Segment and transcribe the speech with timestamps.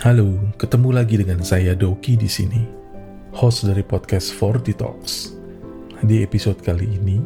[0.00, 2.64] Halo, ketemu lagi dengan saya Doki di sini,
[3.36, 5.36] host dari podcast 40 Talks.
[6.00, 7.20] Di episode kali ini,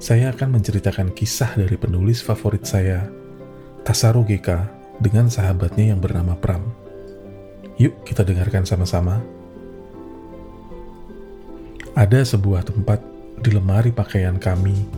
[0.00, 3.04] saya akan menceritakan kisah dari penulis favorit saya,
[3.84, 4.64] Tasaro Geka,
[4.96, 6.64] dengan sahabatnya yang bernama Pram.
[7.76, 9.20] Yuk kita dengarkan sama-sama.
[11.92, 13.04] Ada sebuah tempat
[13.44, 14.88] di lemari pakaian kami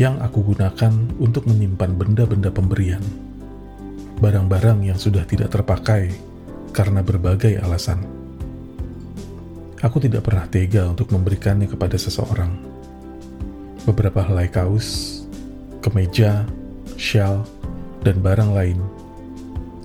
[0.00, 3.04] yang aku gunakan untuk menyimpan benda-benda pemberian
[4.18, 6.14] barang-barang yang sudah tidak terpakai
[6.74, 8.02] karena berbagai alasan.
[9.82, 12.50] Aku tidak pernah tega untuk memberikannya kepada seseorang.
[13.84, 15.20] Beberapa helai kaos,
[15.84, 16.48] kemeja,
[16.96, 17.44] shawl,
[18.00, 18.78] dan barang lain,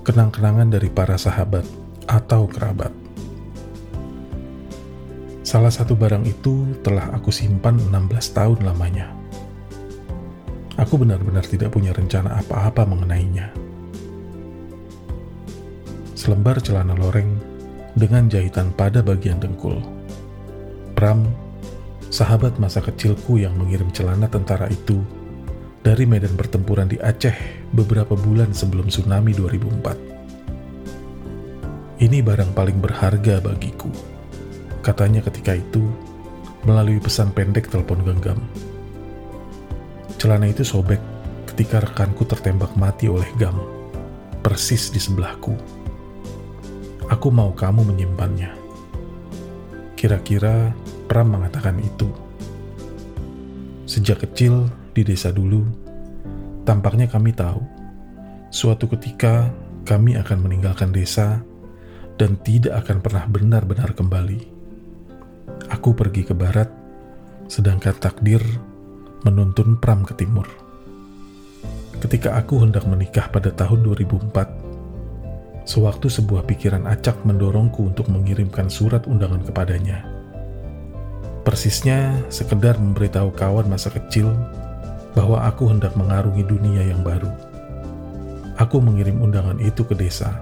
[0.07, 1.67] kenang-kenangan dari para sahabat
[2.07, 2.95] atau kerabat.
[5.43, 9.11] Salah satu barang itu telah aku simpan 16 tahun lamanya.
[10.79, 13.68] Aku benar-benar tidak punya rencana apa-apa mengenainya
[16.19, 17.31] selembar celana loreng
[17.95, 19.79] dengan jahitan pada bagian dengkul.
[20.91, 21.23] Pram,
[22.11, 24.99] sahabat masa kecilku yang mengirim celana tentara itu
[25.79, 27.31] dari medan pertempuran di Aceh
[27.71, 32.03] beberapa bulan sebelum tsunami 2004.
[32.03, 33.87] Ini barang paling berharga bagiku,
[34.83, 35.87] katanya ketika itu
[36.67, 38.43] melalui pesan pendek telepon genggam.
[40.19, 40.99] Celana itu sobek
[41.55, 43.55] ketika rekanku tertembak mati oleh Gam,
[44.43, 45.78] persis di sebelahku.
[47.09, 48.53] Aku mau kamu menyimpannya.
[49.97, 50.71] Kira-kira
[51.09, 52.05] Pram mengatakan itu.
[53.89, 55.65] Sejak kecil di desa dulu,
[56.69, 57.65] tampaknya kami tahu
[58.53, 59.49] suatu ketika
[59.89, 61.41] kami akan meninggalkan desa
[62.21, 64.39] dan tidak akan pernah benar-benar kembali.
[65.73, 66.69] Aku pergi ke barat,
[67.49, 68.45] sedangkan takdir
[69.25, 70.45] menuntun Pram ke timur.
[71.97, 74.68] Ketika aku hendak menikah pada tahun 2004,
[75.69, 80.01] sewaktu sebuah pikiran acak mendorongku untuk mengirimkan surat undangan kepadanya.
[81.45, 84.33] Persisnya sekedar memberitahu kawan masa kecil
[85.13, 87.29] bahwa aku hendak mengarungi dunia yang baru.
[88.57, 90.33] Aku mengirim undangan itu ke desa,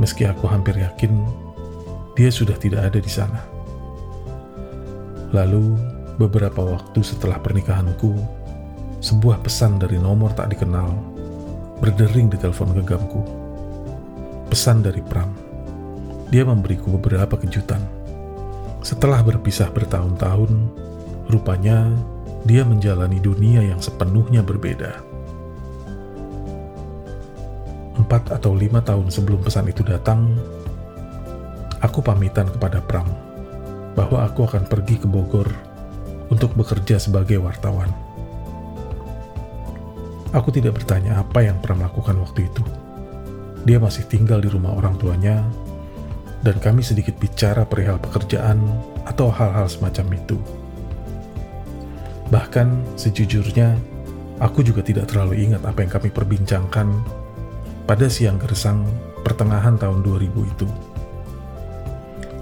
[0.00, 1.12] meski aku hampir yakin
[2.16, 3.44] dia sudah tidak ada di sana.
[5.36, 5.76] Lalu,
[6.16, 8.16] beberapa waktu setelah pernikahanku,
[9.04, 10.88] sebuah pesan dari nomor tak dikenal
[11.84, 13.41] berdering di telepon genggamku
[14.52, 15.32] pesan dari Pram.
[16.28, 17.80] Dia memberiku beberapa kejutan.
[18.84, 20.52] Setelah berpisah bertahun-tahun,
[21.32, 21.88] rupanya
[22.44, 25.00] dia menjalani dunia yang sepenuhnya berbeda.
[27.96, 30.36] Empat atau lima tahun sebelum pesan itu datang,
[31.80, 33.08] aku pamitan kepada Pram
[33.96, 35.48] bahwa aku akan pergi ke Bogor
[36.28, 37.88] untuk bekerja sebagai wartawan.
[40.36, 42.91] Aku tidak bertanya apa yang Pram lakukan waktu itu
[43.62, 45.46] dia masih tinggal di rumah orang tuanya,
[46.42, 48.58] dan kami sedikit bicara perihal pekerjaan
[49.06, 50.38] atau hal-hal semacam itu.
[52.34, 53.78] Bahkan, sejujurnya,
[54.42, 56.88] aku juga tidak terlalu ingat apa yang kami perbincangkan
[57.86, 58.82] pada siang gersang
[59.22, 60.66] pertengahan tahun 2000 itu.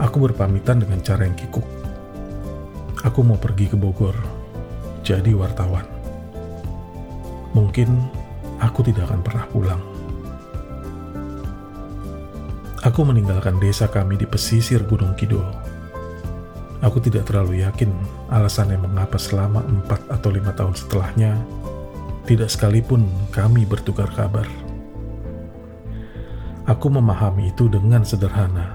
[0.01, 1.65] Aku berpamitan dengan cara yang kikuk.
[3.05, 4.17] Aku mau pergi ke Bogor,
[5.05, 5.85] jadi wartawan.
[7.53, 7.89] Mungkin
[8.63, 9.83] aku tidak akan pernah pulang.
[12.81, 15.45] Aku meninggalkan desa kami di pesisir Gunung Kidul.
[16.81, 17.93] Aku tidak terlalu yakin
[18.33, 21.37] alasannya mengapa selama empat atau lima tahun setelahnya
[22.25, 23.05] tidak sekalipun
[23.37, 24.49] kami bertukar kabar.
[26.65, 28.73] Aku memahami itu dengan sederhana.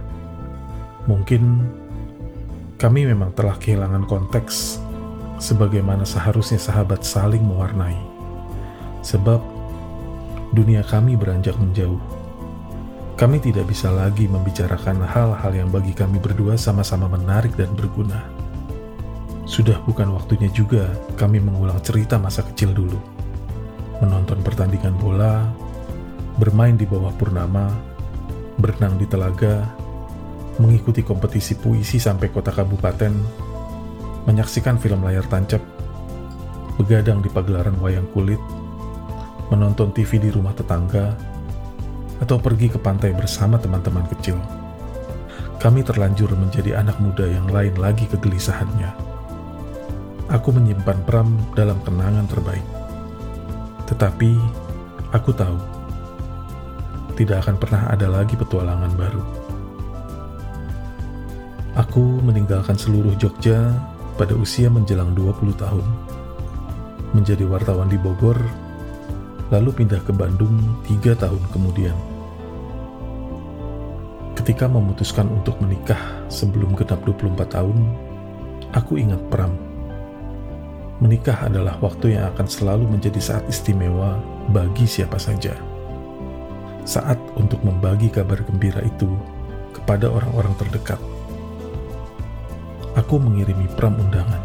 [1.09, 1.65] Mungkin
[2.77, 4.77] kami memang telah kehilangan konteks
[5.41, 7.97] sebagaimana seharusnya sahabat saling mewarnai.
[9.01, 9.41] Sebab
[10.53, 12.24] dunia kami beranjak menjauh
[13.15, 18.27] kami tidak bisa lagi membicarakan hal-hal yang bagi kami berdua sama-sama menarik dan berguna.
[19.47, 22.99] Sudah bukan waktunya juga kami mengulang cerita masa kecil dulu.
[24.03, 25.47] Menonton pertandingan bola,
[26.35, 27.71] bermain di bawah purnama,
[28.59, 29.63] berenang di telaga,
[30.59, 33.15] mengikuti kompetisi puisi sampai kota kabupaten,
[34.27, 35.63] menyaksikan film layar tancap,
[36.75, 38.43] begadang di pagelaran wayang kulit,
[39.47, 41.34] menonton TV di rumah tetangga,
[42.25, 44.41] atau pergi ke pantai bersama teman-teman kecil.
[45.61, 48.89] Kami terlanjur menjadi anak muda yang lain lagi kegelisahannya.
[50.33, 52.65] Aku menyimpan Pram dalam kenangan terbaik.
[53.85, 54.41] Tetapi,
[55.13, 55.57] aku tahu,
[57.13, 59.23] tidak akan pernah ada lagi petualangan baru.
[61.77, 63.69] Aku meninggalkan seluruh Jogja
[64.17, 65.85] pada usia menjelang 20 tahun.
[67.13, 68.41] Menjadi wartawan di Bogor
[69.53, 70.57] lalu pindah ke Bandung
[70.89, 72.14] tiga tahun kemudian.
[74.55, 75.99] Ketika memutuskan untuk menikah
[76.31, 77.75] sebelum genap 24 tahun,
[78.71, 79.51] aku ingat Pram.
[81.03, 84.15] Menikah adalah waktu yang akan selalu menjadi saat istimewa
[84.55, 85.59] bagi siapa saja.
[86.87, 89.11] Saat untuk membagi kabar gembira itu
[89.75, 91.03] kepada orang-orang terdekat.
[92.95, 94.39] Aku mengirimi Pram undangan,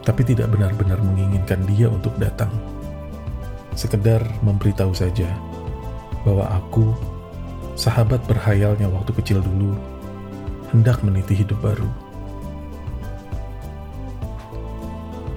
[0.00, 2.48] tapi tidak benar-benar menginginkan dia untuk datang.
[3.76, 5.28] Sekedar memberitahu saja
[6.24, 7.17] bahwa aku,
[7.78, 9.78] sahabat berhayalnya waktu kecil dulu,
[10.74, 11.86] hendak meniti hidup baru.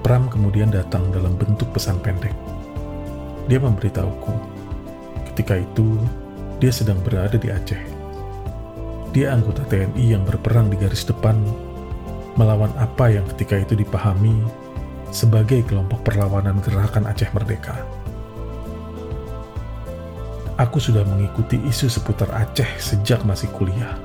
[0.02, 2.34] Pram kemudian datang dalam bentuk pesan pendek.
[3.46, 4.34] Dia memberitahuku,
[5.30, 5.94] ketika itu
[6.58, 7.78] dia sedang berada di Aceh.
[9.14, 11.38] Dia anggota TNI yang berperang di garis depan
[12.34, 14.34] melawan apa yang ketika itu dipahami
[15.14, 18.01] sebagai kelompok perlawanan gerakan Aceh Merdeka.
[20.62, 23.98] Aku sudah mengikuti isu seputar Aceh sejak masih kuliah.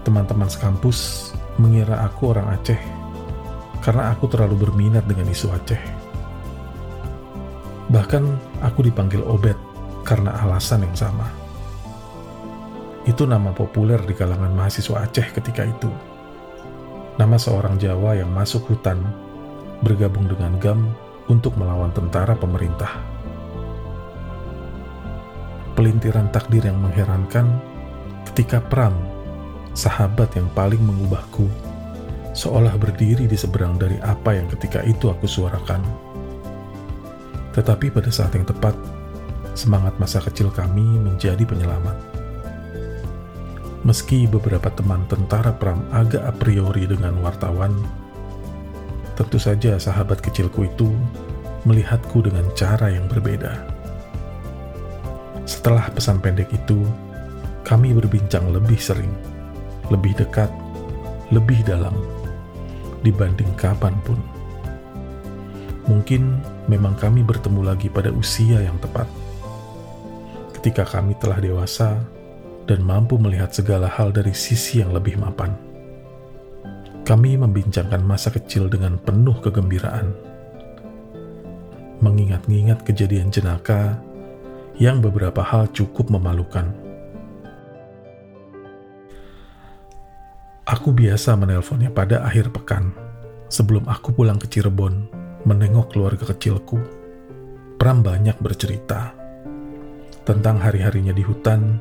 [0.00, 1.30] Teman-teman sekampus
[1.60, 2.80] mengira aku orang Aceh
[3.84, 5.76] karena aku terlalu berminat dengan isu Aceh.
[7.92, 8.24] Bahkan
[8.64, 9.60] aku dipanggil Obet
[10.08, 11.28] karena alasan yang sama.
[13.04, 15.92] Itu nama populer di kalangan mahasiswa Aceh ketika itu.
[17.20, 19.04] Nama seorang Jawa yang masuk hutan
[19.84, 20.80] bergabung dengan GAM
[21.28, 23.09] untuk melawan tentara pemerintah.
[25.80, 27.56] Pelintiran takdir yang mengherankan
[28.28, 28.92] ketika Pram,
[29.72, 31.48] sahabat yang paling mengubahku,
[32.36, 35.80] seolah berdiri di seberang dari apa yang ketika itu aku suarakan.
[37.56, 38.76] Tetapi pada saat yang tepat,
[39.56, 41.96] semangat masa kecil kami menjadi penyelamat.
[43.80, 47.72] Meski beberapa teman tentara Pram agak a priori dengan wartawan,
[49.16, 50.92] Tentu saja sahabat kecilku itu
[51.64, 53.79] melihatku dengan cara yang berbeda.
[55.48, 56.80] Setelah pesan pendek itu,
[57.64, 59.12] kami berbincang lebih sering,
[59.92, 60.50] lebih dekat,
[61.30, 61.94] lebih dalam,
[63.06, 64.18] dibanding kapan pun.
[65.86, 66.38] Mungkin
[66.70, 69.06] memang kami bertemu lagi pada usia yang tepat.
[70.54, 71.98] Ketika kami telah dewasa
[72.70, 75.56] dan mampu melihat segala hal dari sisi yang lebih mapan.
[77.02, 80.14] Kami membincangkan masa kecil dengan penuh kegembiraan.
[81.98, 83.98] Mengingat-ingat kejadian jenaka
[84.80, 86.72] yang beberapa hal cukup memalukan.
[90.64, 92.96] Aku biasa menelponnya pada akhir pekan
[93.52, 95.12] sebelum aku pulang ke Cirebon
[95.44, 96.80] menengok keluarga kecilku.
[97.76, 99.12] Pram banyak bercerita
[100.24, 101.76] tentang hari-harinya di hutan,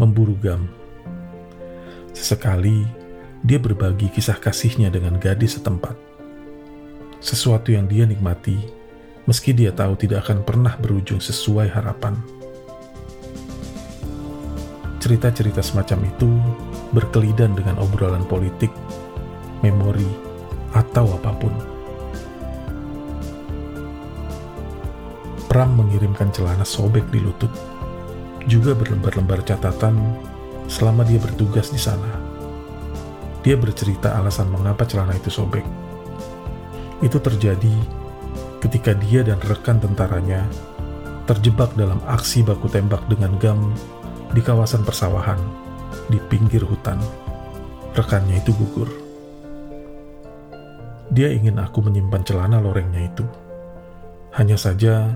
[0.00, 0.68] memburu gam.
[2.16, 2.88] Sesekali
[3.44, 5.96] dia berbagi kisah kasihnya dengan gadis setempat.
[7.20, 8.77] Sesuatu yang dia nikmati,
[9.28, 12.16] meski dia tahu tidak akan pernah berujung sesuai harapan.
[15.04, 16.30] Cerita-cerita semacam itu
[16.96, 18.72] berkelidan dengan obrolan politik,
[19.60, 20.08] memori,
[20.72, 21.52] atau apa pun.
[25.44, 27.52] Pram mengirimkan celana sobek di lutut,
[28.48, 29.96] juga berlembar-lembar catatan
[30.72, 32.16] selama dia bertugas di sana.
[33.44, 35.64] Dia bercerita alasan mengapa celana itu sobek.
[37.04, 37.72] Itu terjadi
[38.58, 40.42] ketika dia dan rekan tentaranya
[41.28, 43.60] terjebak dalam aksi baku tembak dengan gam
[44.32, 45.38] di kawasan persawahan
[46.08, 46.96] di pinggir hutan.
[47.92, 48.88] Rekannya itu gugur.
[51.12, 53.24] Dia ingin aku menyimpan celana lorengnya itu.
[54.36, 55.08] Hanya saja,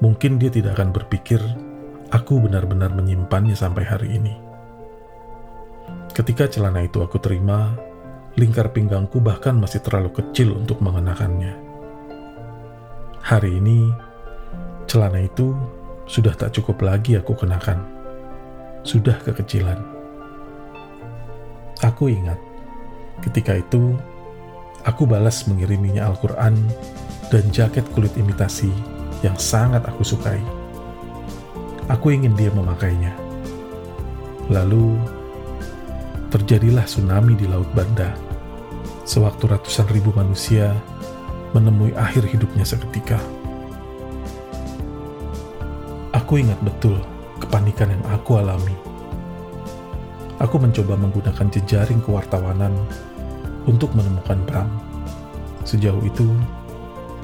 [0.00, 1.40] mungkin dia tidak akan berpikir
[2.12, 4.34] aku benar-benar menyimpannya sampai hari ini.
[6.16, 7.76] Ketika celana itu aku terima,
[8.40, 11.65] lingkar pinggangku bahkan masih terlalu kecil untuk mengenakannya.
[13.26, 13.90] Hari ini,
[14.86, 15.50] celana itu
[16.06, 17.82] sudah tak cukup lagi aku kenakan.
[18.86, 19.82] Sudah kekecilan.
[21.82, 22.38] Aku ingat,
[23.26, 23.98] ketika itu,
[24.86, 26.54] aku balas mengiriminya Al-Quran
[27.26, 28.70] dan jaket kulit imitasi
[29.26, 30.38] yang sangat aku sukai.
[31.90, 33.10] Aku ingin dia memakainya.
[34.54, 35.02] Lalu,
[36.30, 38.14] terjadilah tsunami di Laut Banda.
[39.02, 40.70] Sewaktu ratusan ribu manusia
[41.56, 43.16] menemui akhir hidupnya seketika.
[46.12, 47.00] Aku ingat betul
[47.40, 48.76] kepanikan yang aku alami.
[50.36, 52.76] Aku mencoba menggunakan jejaring kewartawanan
[53.64, 54.68] untuk menemukan Bram.
[55.64, 56.28] Sejauh itu,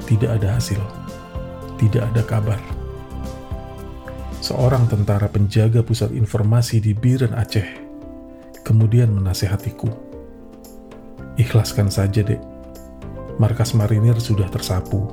[0.09, 0.81] tidak ada hasil,
[1.77, 2.59] tidak ada kabar.
[4.41, 7.65] Seorang tentara penjaga pusat informasi di Biren Aceh
[8.65, 9.87] kemudian menasehatiku.
[11.37, 12.52] Ikhlaskan saja, dek.
[13.41, 15.09] Markas marinir sudah tersapu.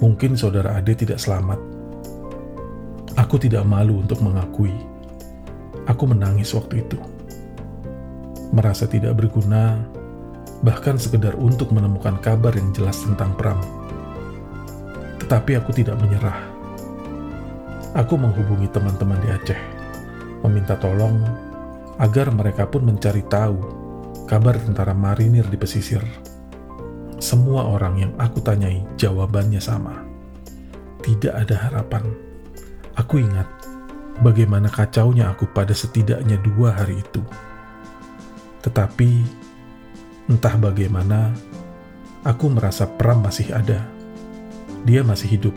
[0.00, 1.60] Mungkin saudara Ade tidak selamat.
[3.16, 4.72] Aku tidak malu untuk mengakui.
[5.84, 6.96] Aku menangis waktu itu.
[8.56, 9.76] Merasa tidak berguna,
[10.64, 13.60] bahkan sekedar untuk menemukan kabar yang jelas tentang Pram.
[15.20, 16.40] Tetapi aku tidak menyerah.
[17.96, 19.60] Aku menghubungi teman-teman di Aceh,
[20.44, 21.20] meminta tolong
[22.00, 23.56] agar mereka pun mencari tahu
[24.24, 26.04] kabar tentara marinir di pesisir.
[27.26, 29.98] Semua orang yang aku tanyai jawabannya sama.
[31.02, 32.06] Tidak ada harapan.
[32.94, 33.50] Aku ingat
[34.22, 37.18] bagaimana kacaunya aku pada setidaknya dua hari itu.
[38.62, 39.10] Tetapi,
[40.30, 41.34] entah bagaimana,
[42.22, 43.82] aku merasa Pram masih ada.
[44.86, 45.54] Dia masih hidup,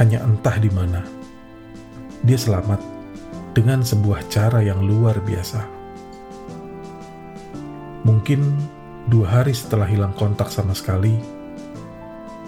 [0.00, 1.04] hanya entah di mana.
[2.24, 2.80] Dia selamat
[3.52, 5.60] dengan sebuah cara yang luar biasa.
[8.08, 8.40] Mungkin
[9.08, 11.16] dua hari setelah hilang kontak sama sekali,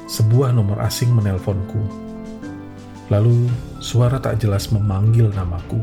[0.06, 2.06] sebuah nomor asing menelponku
[3.06, 3.46] Lalu
[3.78, 5.78] suara tak jelas memanggil namaku.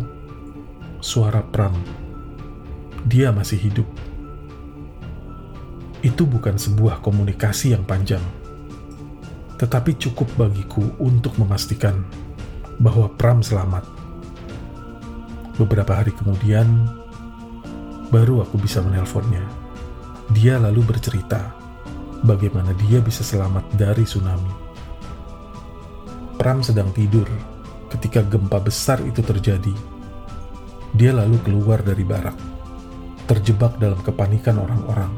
[1.00, 1.72] Suara Pram.
[3.08, 3.88] Dia masih hidup.
[6.04, 8.20] Itu bukan sebuah komunikasi yang panjang,
[9.56, 12.04] tetapi cukup bagiku untuk memastikan
[12.76, 13.88] bahwa Pram selamat.
[15.56, 16.68] Beberapa hari kemudian,
[18.12, 19.48] baru aku bisa menelponnya.
[20.34, 21.54] Dia lalu bercerita
[22.26, 24.50] bagaimana dia bisa selamat dari tsunami.
[26.42, 27.30] Pram sedang tidur
[27.94, 29.70] ketika gempa besar itu terjadi.
[30.98, 32.34] Dia lalu keluar dari barak,
[33.30, 35.14] terjebak dalam kepanikan orang-orang.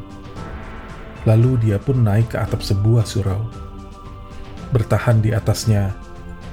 [1.24, 3.48] Lalu dia pun naik ke atap sebuah surau,
[4.76, 5.96] bertahan di atasnya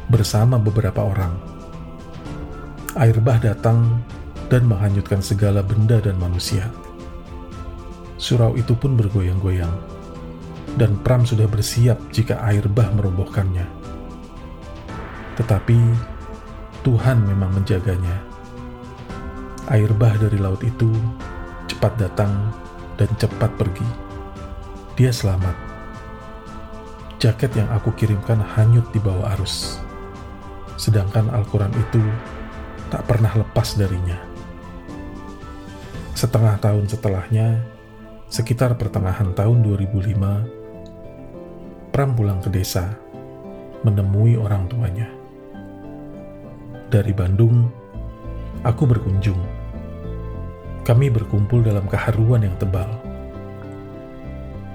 [0.07, 1.35] bersama beberapa orang.
[2.95, 4.07] Air bah datang
[4.47, 6.71] dan menghanyutkan segala benda dan manusia.
[8.23, 9.75] Surau itu pun bergoyang-goyang,
[10.79, 13.67] dan Pram sudah bersiap jika air bah merobohkannya.
[15.35, 15.79] Tetapi
[16.87, 18.23] Tuhan memang menjaganya.
[19.75, 20.87] Air bah dari laut itu
[21.67, 22.31] cepat datang
[22.95, 23.91] dan cepat pergi.
[24.95, 25.59] Dia selamat.
[27.19, 29.83] Jaket yang aku kirimkan hanyut di bawah arus.
[30.79, 31.99] Sedangkan Al-Quran itu
[32.87, 34.23] tak pernah lepas darinya.
[36.15, 37.82] Setengah tahun setelahnya,
[38.33, 42.97] sekitar pertengahan tahun 2005, Pram pulang ke desa,
[43.85, 45.21] menemui orang tuanya
[46.93, 47.73] dari Bandung,
[48.61, 49.41] aku berkunjung.
[50.85, 53.01] Kami berkumpul dalam keharuan yang tebal.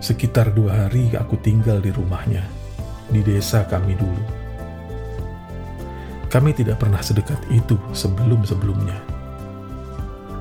[0.02, 2.42] Sekitar dua hari aku tinggal di rumahnya,
[3.14, 4.26] di desa kami dulu.
[6.30, 8.98] Kami tidak pernah sedekat itu sebelum-sebelumnya.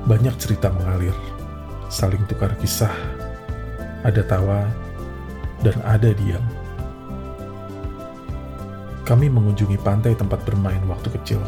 [0.09, 1.13] Banyak cerita mengalir,
[1.87, 2.93] saling tukar kisah,
[4.03, 4.67] ada tawa,
[5.63, 6.43] dan ada diam.
[9.07, 11.39] Kami mengunjungi pantai tempat bermain waktu kecil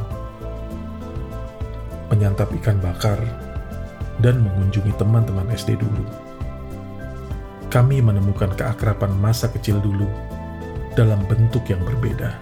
[2.09, 3.21] menyantap ikan bakar,
[4.19, 6.03] dan mengunjungi teman-teman SD dulu.
[7.69, 10.09] Kami menemukan keakraban masa kecil dulu
[10.97, 12.33] dalam bentuk yang berbeda.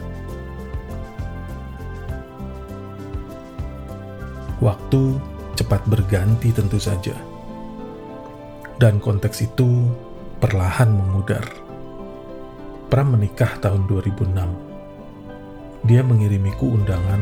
[4.63, 5.19] Waktu
[5.59, 7.13] cepat berganti tentu saja.
[8.77, 9.89] Dan konteks itu
[10.37, 11.41] perlahan memudar.
[12.87, 15.89] Pram menikah tahun 2006.
[15.89, 17.19] Dia mengirimiku undangan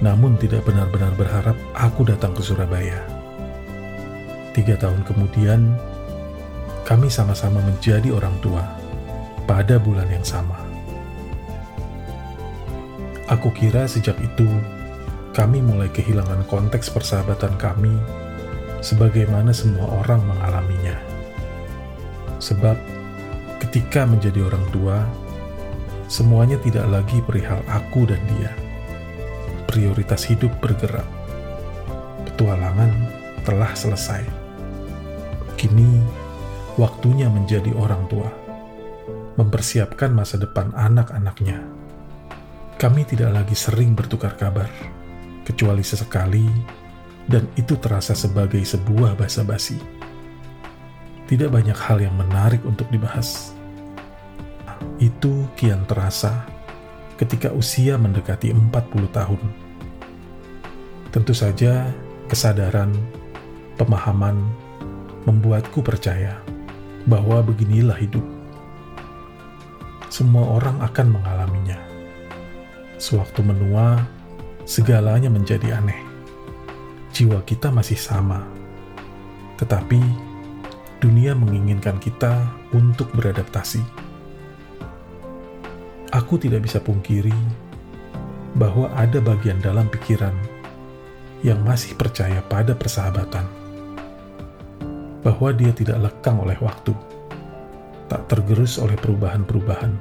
[0.00, 3.00] namun tidak benar-benar berharap aku datang ke Surabaya.
[4.52, 5.76] Tiga tahun kemudian,
[6.84, 8.64] kami sama-sama menjadi orang tua
[9.48, 10.56] pada bulan yang sama.
[13.26, 14.46] Aku kira sejak itu
[15.34, 17.92] kami mulai kehilangan konteks persahabatan kami
[18.80, 20.96] sebagaimana semua orang mengalaminya.
[22.40, 22.76] Sebab
[23.62, 25.04] ketika menjadi orang tua,
[26.06, 28.66] semuanya tidak lagi perihal aku dan dia
[29.76, 31.04] prioritas hidup bergerak.
[32.24, 32.88] Petualangan
[33.44, 34.24] telah selesai.
[35.60, 36.00] Kini,
[36.80, 38.32] waktunya menjadi orang tua,
[39.36, 41.60] mempersiapkan masa depan anak-anaknya.
[42.80, 44.68] Kami tidak lagi sering bertukar kabar,
[45.44, 46.48] kecuali sesekali,
[47.26, 49.78] dan itu terasa sebagai sebuah basa-basi.
[51.26, 53.50] Tidak banyak hal yang menarik untuk dibahas.
[55.02, 56.46] Itu kian terasa
[57.18, 58.70] ketika usia mendekati 40
[59.10, 59.42] tahun.
[61.10, 61.90] Tentu saja
[62.30, 62.94] kesadaran,
[63.74, 64.38] pemahaman
[65.26, 66.38] membuatku percaya
[67.10, 68.22] bahwa beginilah hidup.
[70.06, 71.78] Semua orang akan mengalaminya.
[72.96, 74.06] Sewaktu menua,
[74.62, 76.15] segalanya menjadi aneh.
[77.16, 78.44] Jiwa kita masih sama,
[79.56, 79.96] tetapi
[81.00, 82.44] dunia menginginkan kita
[82.76, 84.04] untuk beradaptasi
[86.16, 87.36] aku tidak bisa pungkiri
[88.56, 90.32] bahwa ada bagian dalam pikiran
[91.44, 93.44] yang masih percaya pada persahabatan.
[95.20, 96.96] Bahwa dia tidak lekang oleh waktu,
[98.08, 99.92] tak tergerus oleh perubahan-perubahan,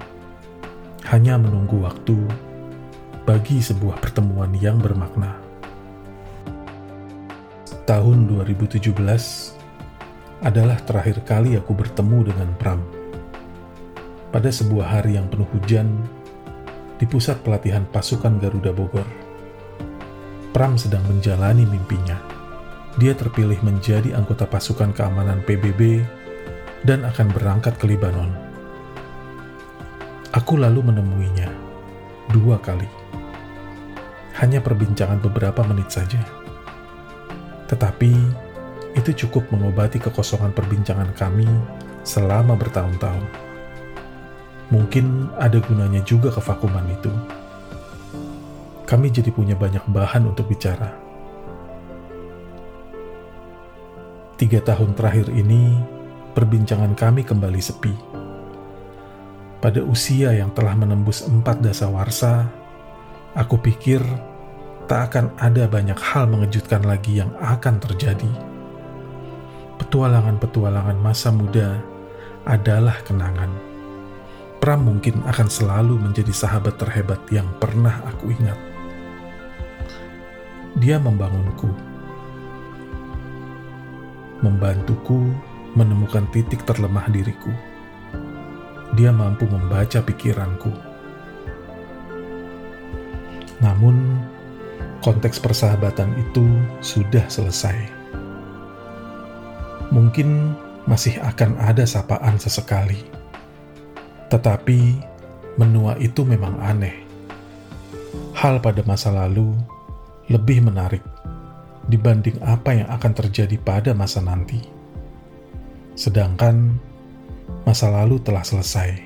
[1.12, 2.16] hanya menunggu waktu
[3.28, 5.45] bagi sebuah pertemuan yang bermakna.
[7.86, 8.82] Tahun 2017
[10.42, 12.82] adalah terakhir kali aku bertemu dengan Pram.
[14.34, 15.94] Pada sebuah hari yang penuh hujan,
[16.98, 19.06] di pusat pelatihan pasukan Garuda Bogor.
[20.50, 22.18] Pram sedang menjalani mimpinya.
[22.98, 26.02] Dia terpilih menjadi anggota pasukan keamanan PBB
[26.90, 28.34] dan akan berangkat ke Libanon.
[30.34, 31.54] Aku lalu menemuinya
[32.34, 32.90] dua kali.
[34.42, 36.45] Hanya perbincangan beberapa menit saja.
[37.68, 38.12] Tetapi
[38.96, 41.48] itu cukup mengobati kekosongan perbincangan kami
[42.06, 43.26] selama bertahun-tahun.
[44.74, 47.14] Mungkin ada gunanya juga kevakuman itu
[48.86, 50.94] kami jadi punya banyak bahan untuk bicara.
[54.38, 55.74] Tiga tahun terakhir ini,
[56.38, 57.94] perbincangan kami kembali sepi.
[59.58, 62.46] Pada usia yang telah menembus empat dasa warsa,
[63.34, 64.06] aku pikir
[64.86, 68.30] tak akan ada banyak hal mengejutkan lagi yang akan terjadi.
[69.82, 71.82] Petualangan-petualangan masa muda
[72.46, 73.50] adalah kenangan.
[74.62, 78.58] Pram mungkin akan selalu menjadi sahabat terhebat yang pernah aku ingat.
[80.78, 81.70] Dia membangunku,
[84.46, 85.34] membantuku
[85.76, 87.52] menemukan titik terlemah diriku.
[88.96, 90.72] Dia mampu membaca pikiranku.
[93.60, 94.15] Namun,
[95.06, 96.42] konteks persahabatan itu
[96.82, 97.78] sudah selesai.
[99.94, 100.58] Mungkin
[100.90, 103.06] masih akan ada sapaan sesekali,
[104.34, 104.98] tetapi
[105.62, 107.06] menua itu memang aneh.
[108.34, 109.54] Hal pada masa lalu
[110.26, 111.06] lebih menarik
[111.86, 114.58] dibanding apa yang akan terjadi pada masa nanti.
[115.94, 116.82] Sedangkan
[117.62, 118.98] masa lalu telah selesai.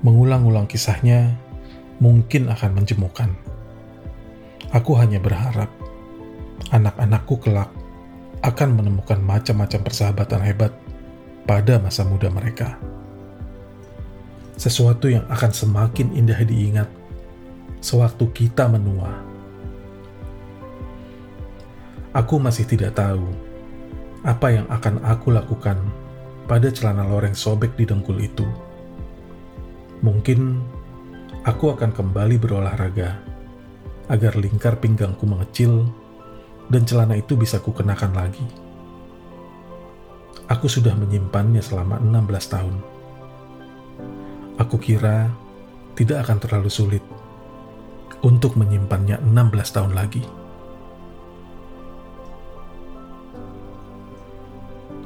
[0.00, 1.36] Mengulang-ulang kisahnya
[2.00, 3.49] mungkin akan menjemukan.
[4.70, 5.70] Aku hanya berharap
[6.70, 7.70] anak-anakku kelak
[8.40, 10.72] akan menemukan macam-macam persahabatan hebat
[11.44, 12.78] pada masa muda mereka.
[14.54, 16.88] Sesuatu yang akan semakin indah diingat
[17.80, 19.30] sewaktu kita menua
[22.10, 23.22] Aku masih tidak tahu
[24.26, 25.78] apa yang akan aku lakukan
[26.50, 28.42] pada celana loreng sobek di dengkul itu.
[30.02, 30.58] Mungkin
[31.46, 33.29] aku akan kembali berolahraga
[34.10, 35.86] agar lingkar pinggangku mengecil
[36.66, 38.46] dan celana itu bisa kukenakan lagi.
[40.50, 42.76] Aku sudah menyimpannya selama 16 tahun.
[44.58, 45.30] Aku kira
[45.94, 47.04] tidak akan terlalu sulit
[48.26, 50.26] untuk menyimpannya 16 tahun lagi.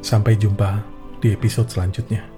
[0.00, 0.80] Sampai jumpa
[1.20, 2.33] di episode selanjutnya.